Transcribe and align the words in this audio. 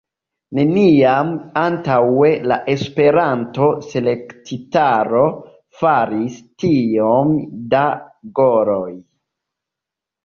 Neniam 0.59 1.27
antaŭe 1.63 2.29
la 2.51 2.57
Esperanto-Selektitaro 2.73 5.21
faris 5.83 6.41
tiom 6.65 7.37
da 7.77 7.83
goloj. 8.41 8.89